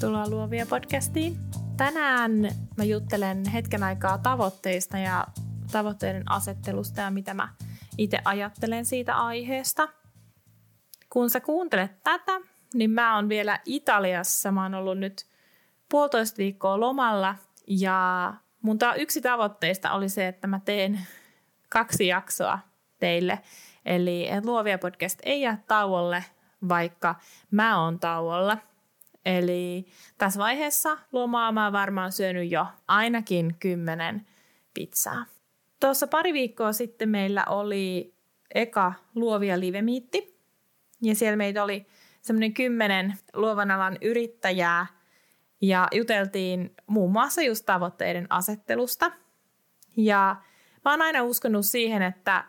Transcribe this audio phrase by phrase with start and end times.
[0.00, 1.36] Tervetuloa Luovia podcastiin.
[1.76, 2.30] Tänään
[2.76, 5.26] mä juttelen hetken aikaa tavoitteista ja
[5.72, 7.48] tavoitteiden asettelusta ja mitä mä
[7.98, 9.88] itse ajattelen siitä aiheesta.
[11.10, 12.40] Kun sä kuuntelet tätä,
[12.74, 14.52] niin mä oon vielä Italiassa.
[14.52, 15.26] Mä oon ollut nyt
[15.90, 17.34] puolitoista viikkoa lomalla
[17.66, 21.00] ja mun ta- yksi tavoitteista oli se, että mä teen
[21.68, 22.58] kaksi jaksoa
[23.00, 23.38] teille.
[23.84, 26.24] Eli Luovia podcast ei jää tauolle,
[26.68, 27.14] vaikka
[27.50, 28.58] mä oon tauolla–
[29.26, 29.86] Eli
[30.18, 34.26] tässä vaiheessa lomaa mä varmaan syönyt jo ainakin kymmenen
[34.74, 35.26] pizzaa.
[35.80, 38.14] Tuossa pari viikkoa sitten meillä oli
[38.54, 40.40] eka luovia livemiitti.
[41.02, 41.86] Ja siellä meitä oli
[42.22, 44.86] semmoinen kymmenen luovan alan yrittäjää.
[45.60, 49.12] Ja juteltiin muun muassa just tavoitteiden asettelusta.
[49.96, 50.36] Ja
[50.84, 52.44] mä oon aina uskonut siihen, että,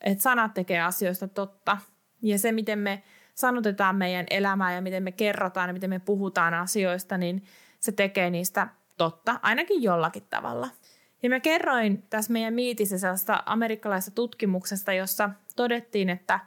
[0.00, 1.78] että sanat tekee asioista totta.
[2.22, 3.02] Ja se, miten me
[3.34, 7.44] sanotetaan meidän elämää ja miten me kerrotaan ja miten me puhutaan asioista, niin
[7.80, 10.68] se tekee niistä totta, ainakin jollakin tavalla.
[11.22, 16.40] Ja mä kerroin tässä meidän miitissä sellaista amerikkalaisesta tutkimuksesta, jossa todettiin, että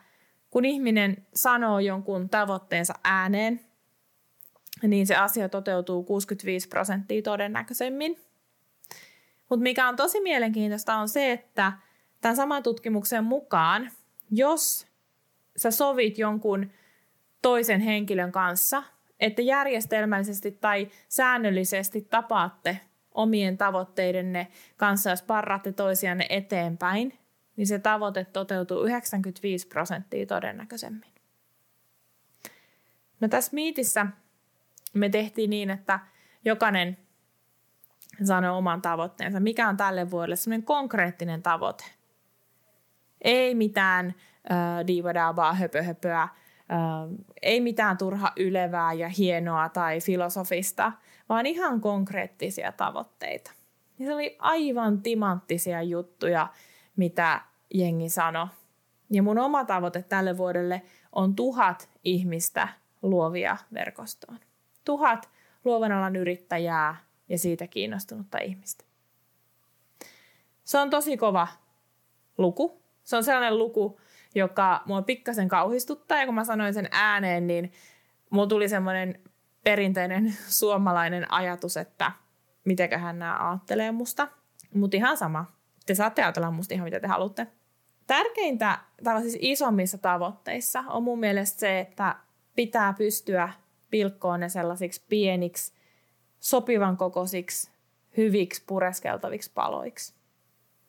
[0.50, 3.60] kun ihminen sanoo jonkun tavoitteensa ääneen,
[4.82, 8.20] niin se asia toteutuu 65 prosenttia todennäköisemmin.
[9.50, 11.74] Mutta mikä on tosi mielenkiintoista on se, että
[12.22, 13.92] tämän saman tutkimuksen mukaan,
[14.32, 14.88] jos
[15.58, 16.72] sä sovit jonkun
[17.42, 18.84] toisen henkilön kanssa,
[19.20, 22.80] että järjestelmällisesti tai säännöllisesti tapaatte
[23.12, 27.20] omien tavoitteidenne kanssa, jos parraatte toisianne eteenpäin,
[27.56, 31.16] niin se tavoite toteutuu 95 prosenttia todennäköisemmin.
[33.20, 34.08] No tässä miitissä
[34.94, 36.00] me tehtiin niin, että
[36.46, 36.98] jokainen
[38.24, 41.86] sanoi oman tavoitteensa, mikä on tälle vuodelle semmoinen konkreettinen tavoite.
[43.22, 44.16] Ei mitään
[44.52, 46.28] äh, diivadaabaa, höpöhöpöä,
[47.42, 50.92] ei mitään turha ylevää ja hienoa tai filosofista,
[51.30, 53.52] vaan ihan konkreettisia tavoitteita.
[54.00, 56.48] Ja se oli aivan timanttisia juttuja,
[56.96, 57.42] mitä
[57.74, 58.48] jengi sanoi.
[59.10, 60.82] Ja mun oma tavoite tälle vuodelle
[61.12, 62.68] on tuhat ihmistä
[63.02, 64.40] luovia verkostoon.
[64.86, 65.30] Tuhat
[65.64, 66.96] luovan alan yrittäjää
[67.30, 68.86] ja siitä kiinnostunutta ihmistä.
[70.64, 71.48] Se on tosi kova
[72.38, 72.82] luku.
[73.04, 74.00] Se on sellainen luku,
[74.36, 76.20] joka mua pikkasen kauhistuttaa.
[76.20, 77.72] Ja kun mä sanoin sen ääneen, niin
[78.30, 79.20] mulla tuli semmoinen
[79.64, 82.12] perinteinen suomalainen ajatus, että
[82.66, 84.28] mitenköhän nämä ajattelee musta.
[84.74, 85.46] Mutta ihan sama.
[85.86, 87.48] Te saatte ajatella musta ihan mitä te haluatte.
[88.08, 92.16] Tärkeintä tällaisissa isommissa tavoitteissa on mun mielestä se, että
[92.56, 93.50] pitää pystyä
[93.90, 95.74] pilkkoon ne sellaisiksi pieniksi,
[96.40, 97.72] sopivan kokoisiksi,
[98.18, 100.14] hyviksi pureskeltaviksi paloiksi.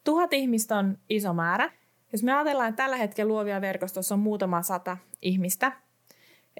[0.05, 1.71] Tuhat ihmistä on iso määrä,
[2.13, 5.73] jos me ajatellaan, että tällä hetkellä luovia verkostossa on muutama sata ihmistä,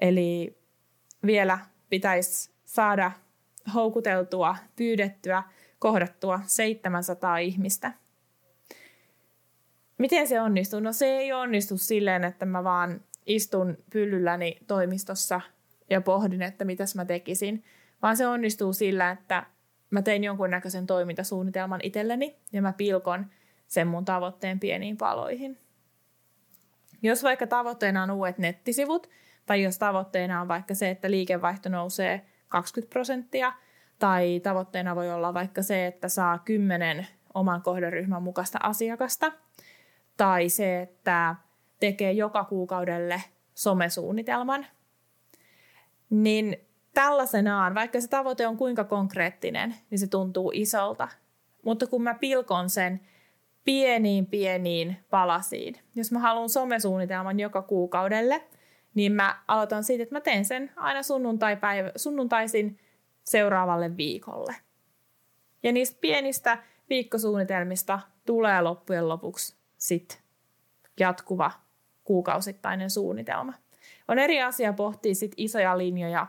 [0.01, 0.57] eli
[1.25, 1.59] vielä
[1.89, 3.11] pitäisi saada
[3.73, 5.43] houkuteltua, pyydettyä,
[5.79, 7.93] kohdattua 700 ihmistä.
[9.97, 10.79] Miten se onnistuu?
[10.79, 15.41] No se ei onnistu silleen, että mä vaan istun pyllylläni toimistossa
[15.89, 17.63] ja pohdin, että mitäs mä tekisin,
[18.01, 19.43] vaan se onnistuu sillä, että
[19.89, 23.25] mä tein jonkunnäköisen toimintasuunnitelman itselleni ja mä pilkon–
[23.67, 25.57] sen mun tavoitteen pieniin paloihin.
[27.01, 29.09] Jos vaikka tavoitteena on uudet nettisivut,
[29.45, 33.53] tai jos tavoitteena on vaikka se, että liikevaihto nousee 20 prosenttia,
[33.99, 39.31] tai tavoitteena voi olla vaikka se, että saa 10 oman kohderyhmän mukaista asiakasta,
[40.17, 41.35] tai se, että
[41.79, 43.23] tekee joka kuukaudelle
[43.53, 44.65] somesuunnitelman,
[46.09, 46.57] niin
[46.93, 51.07] tällaisenaan, vaikka se tavoite on kuinka konkreettinen, niin se tuntuu isolta.
[51.65, 53.01] Mutta kun mä pilkon sen
[53.67, 55.75] pieniin pieniin palasiin.
[55.95, 58.43] Jos mä haluan somesuunnitelman joka kuukaudelle,
[58.93, 62.79] niin mä aloitan siitä, että mä teen sen aina sunnuntai-päivä, sunnuntaisin
[63.23, 64.55] seuraavalle viikolle.
[65.63, 66.57] Ja niistä pienistä
[66.89, 70.21] viikkosuunnitelmista tulee loppujen lopuksi sit
[70.99, 71.51] jatkuva
[72.03, 73.53] kuukausittainen suunnitelma.
[74.07, 76.27] On eri asia pohtia sit isoja linjoja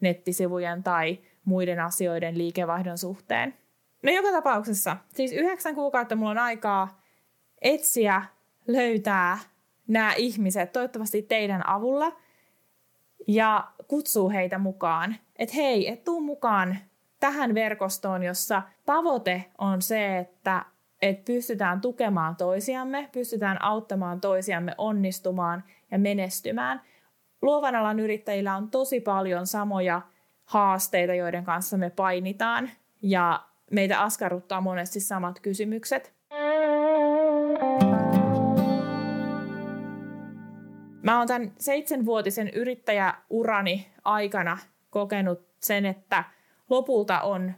[0.00, 3.54] nettisivujen tai muiden asioiden liikevaihdon suhteen–
[4.06, 7.00] No joka tapauksessa, siis yhdeksän kuukautta mulla on aikaa
[7.62, 8.22] etsiä,
[8.66, 9.38] löytää
[9.88, 12.12] nämä ihmiset, toivottavasti teidän avulla,
[13.26, 15.16] ja kutsuu heitä mukaan.
[15.36, 16.76] Että hei, et tuu mukaan
[17.20, 20.64] tähän verkostoon, jossa tavoite on se, että,
[21.02, 26.80] että pystytään tukemaan toisiamme, pystytään auttamaan toisiamme onnistumaan ja menestymään.
[27.42, 30.02] Luovan alan yrittäjillä on tosi paljon samoja
[30.44, 32.70] haasteita, joiden kanssa me painitaan
[33.02, 36.14] ja meitä askarruttaa monesti samat kysymykset.
[41.02, 44.58] Mä oon tämän seitsemänvuotisen yrittäjäurani aikana
[44.90, 46.24] kokenut sen, että
[46.70, 47.52] lopulta on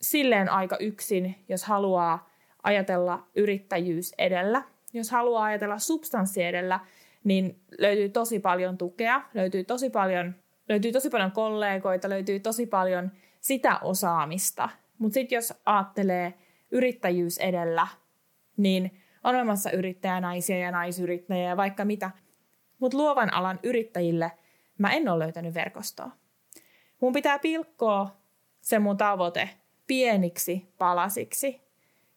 [0.00, 2.30] silleen aika yksin, jos haluaa
[2.62, 4.62] ajatella yrittäjyys edellä.
[4.92, 6.80] Jos haluaa ajatella substanssi edellä,
[7.24, 10.34] niin löytyy tosi paljon tukea, löytyy tosi paljon,
[10.68, 13.10] löytyy tosi paljon kollegoita, löytyy tosi paljon
[13.40, 14.68] sitä osaamista.
[15.00, 16.34] Mutta sitten jos ajattelee
[16.70, 17.86] yrittäjyys edellä,
[18.56, 22.10] niin on olemassa yrittäjänaisia ja naisyrittäjiä ja vaikka mitä.
[22.78, 24.32] Mutta luovan alan yrittäjille
[24.78, 26.10] mä en ole löytänyt verkostoa.
[27.00, 28.16] Mun pitää pilkkoa
[28.60, 29.50] se mun tavoite
[29.86, 31.60] pieniksi palasiksi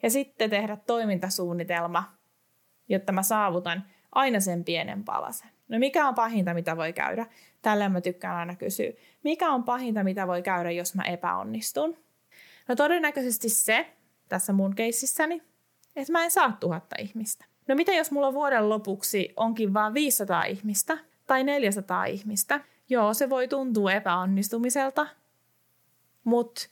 [0.04, 2.04] ja sitten tehdä toimintasuunnitelma,
[2.90, 5.50] jotta mä saavutan aina sen pienen palasen.
[5.68, 7.26] No mikä on pahinta, mitä voi käydä?
[7.62, 8.92] Tällä mä tykkään aina kysyä.
[9.24, 12.03] Mikä on pahinta, mitä voi käydä, jos mä epäonnistun?
[12.68, 13.94] No todennäköisesti se,
[14.30, 15.42] tässä mun keississäni,
[15.96, 17.46] että mä en saa tuhatta ihmistä.
[17.68, 22.60] No mitä jos mulla vuoden lopuksi onkin vain 500 ihmistä tai 400 ihmistä?
[22.90, 25.08] Joo, se voi tuntua epäonnistumiselta,
[26.24, 26.70] mutta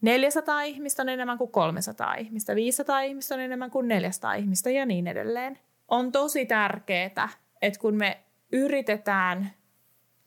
[0.00, 4.86] 400 ihmistä on enemmän kuin 300 ihmistä, 500 ihmistä on enemmän kuin 400 ihmistä ja
[4.86, 5.58] niin edelleen.
[5.88, 7.28] On tosi tärkeää,
[7.62, 8.20] että kun me
[8.52, 9.50] yritetään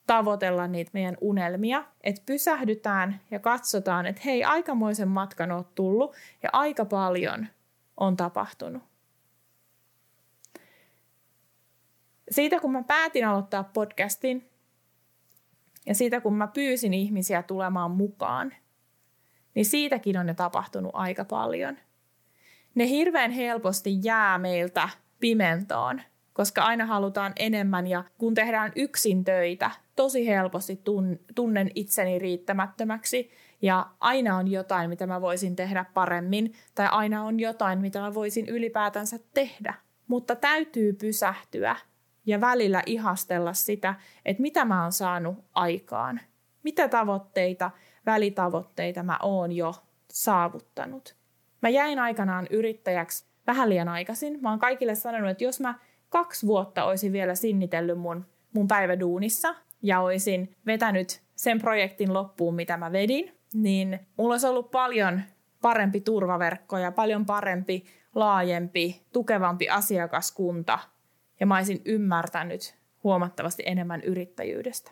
[0.09, 6.49] tavoitella niitä meidän unelmia, että pysähdytään ja katsotaan, että hei, aikamoisen matkan on tullut ja
[6.53, 7.47] aika paljon
[7.97, 8.83] on tapahtunut.
[12.31, 14.49] Siitä kun mä päätin aloittaa podcastin
[15.85, 18.53] ja siitä kun mä pyysin ihmisiä tulemaan mukaan,
[19.55, 21.77] niin siitäkin on jo tapahtunut aika paljon.
[22.75, 24.89] Ne hirveän helposti jää meiltä
[25.19, 26.01] pimentoon,
[26.33, 30.81] koska aina halutaan enemmän ja kun tehdään yksin töitä, tosi helposti
[31.35, 33.31] tunnen itseni riittämättömäksi
[33.61, 38.13] ja aina on jotain, mitä mä voisin tehdä paremmin tai aina on jotain, mitä mä
[38.13, 39.73] voisin ylipäätänsä tehdä.
[40.07, 41.75] Mutta täytyy pysähtyä
[42.25, 46.19] ja välillä ihastella sitä, että mitä mä oon saanut aikaan.
[46.63, 47.71] Mitä tavoitteita,
[48.05, 49.75] välitavoitteita mä oon jo
[50.11, 51.15] saavuttanut.
[51.61, 54.39] Mä jäin aikanaan yrittäjäksi vähän liian aikaisin.
[54.41, 55.79] Mä oon kaikille sanonut, että jos mä
[56.09, 62.77] kaksi vuotta olisin vielä sinnitellyt mun, mun päiväduunissa ja olisin vetänyt sen projektin loppuun, mitä
[62.77, 65.21] mä vedin, niin mulla olisi ollut paljon
[65.61, 67.85] parempi turvaverkko ja paljon parempi,
[68.15, 70.79] laajempi, tukevampi asiakaskunta
[71.39, 74.91] ja mä olisin ymmärtänyt huomattavasti enemmän yrittäjyydestä.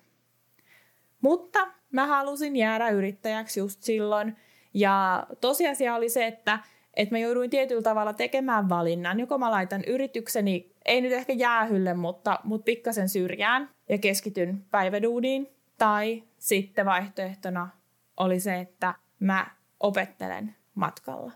[1.22, 4.36] Mutta mä halusin jäädä yrittäjäksi just silloin
[4.74, 6.60] ja tosiasia oli se, että,
[6.94, 9.20] että mä jouduin tietyllä tavalla tekemään valinnan.
[9.20, 15.50] Joko mä laitan yritykseni, ei nyt ehkä jäähylle, mutta, mutta pikkasen syrjään ja keskityn päiväduuniin.
[15.78, 17.70] Tai sitten vaihtoehtona
[18.18, 19.48] oli se, että mä
[19.80, 21.32] opettelen matkalla.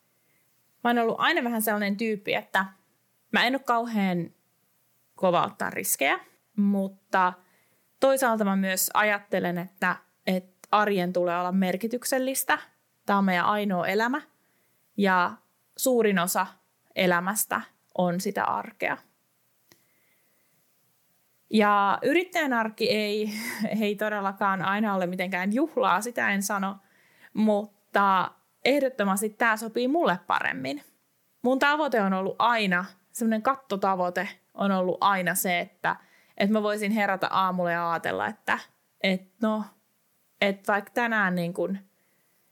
[0.84, 2.66] Mä oon ollut aina vähän sellainen tyyppi, että
[3.32, 4.30] mä en ole kauhean
[5.16, 6.20] kova ottaa riskejä,
[6.56, 7.34] mutta
[8.00, 9.96] toisaalta mä myös ajattelen, että,
[10.28, 12.58] että arjen tulee olla merkityksellistä.
[13.06, 14.22] Tämä on meidän ainoa elämä
[14.98, 15.32] ja
[15.78, 16.48] suurin osa
[16.96, 17.62] elämästä
[17.98, 18.98] on sitä arkea.
[21.54, 23.30] Ja yrittäjän arki ei,
[23.82, 26.78] ei todellakaan aina ole mitenkään juhlaa, sitä en sano,
[27.34, 28.32] mutta
[28.66, 30.84] ehdottomasti tämä sopii mulle paremmin.
[31.42, 35.96] Mun tavoite on ollut aina, semmoinen kattotavoite on ollut aina se, että,
[36.38, 38.60] että mä voisin herätä aamulla ja ajatella, että,
[39.04, 39.64] että no,
[40.42, 41.78] että vaikka tänään niin kun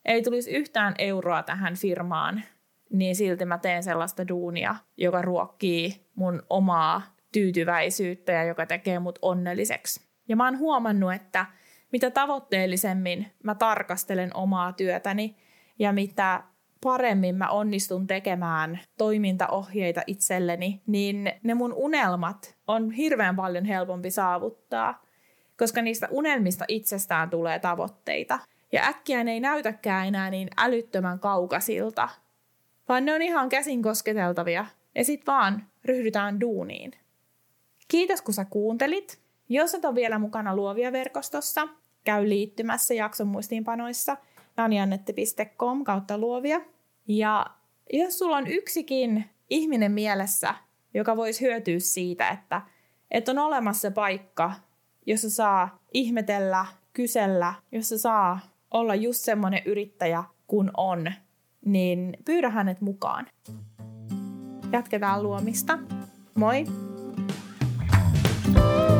[0.05, 2.43] ei tulisi yhtään euroa tähän firmaan,
[2.89, 9.19] niin silti mä teen sellaista duunia, joka ruokkii mun omaa tyytyväisyyttä ja joka tekee mut
[9.21, 10.01] onnelliseksi.
[10.27, 11.45] Ja mä oon huomannut, että
[11.91, 15.35] mitä tavoitteellisemmin mä tarkastelen omaa työtäni
[15.79, 16.43] ja mitä
[16.83, 25.05] paremmin mä onnistun tekemään toimintaohjeita itselleni, niin ne mun unelmat on hirveän paljon helpompi saavuttaa,
[25.57, 28.39] koska niistä unelmista itsestään tulee tavoitteita.
[28.71, 32.09] Ja äkkiä ne ei näytäkään enää niin älyttömän kaukaisilta,
[32.89, 36.91] vaan ne on ihan käsin kosketeltavia ja sit vaan ryhdytään duuniin.
[37.89, 39.19] Kiitos kun sä kuuntelit.
[39.49, 41.67] Jos et ole vielä mukana Luovia verkostossa,
[42.03, 44.17] käy liittymässä jakson muistiinpanoissa
[44.57, 46.61] nanjannette.com kautta luovia.
[47.07, 47.45] Ja
[47.93, 50.55] jos sulla on yksikin ihminen mielessä,
[50.93, 52.61] joka voisi hyötyä siitä, että,
[53.11, 54.51] että on olemassa paikka,
[55.05, 58.39] jossa saa ihmetellä, kysellä, jossa saa
[58.71, 61.11] olla just semmoinen yrittäjä, kun on,
[61.65, 63.27] niin pyydä hänet mukaan.
[64.71, 65.79] Jatketaan luomista.
[66.35, 66.88] Moi!
[68.53, 68.98] Bye.